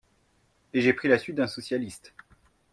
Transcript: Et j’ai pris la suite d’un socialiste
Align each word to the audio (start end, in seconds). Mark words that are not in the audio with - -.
Et 0.73 0.81
j’ai 0.81 0.93
pris 0.93 1.07
la 1.09 1.19
suite 1.19 1.35
d’un 1.35 1.45
socialiste 1.45 2.15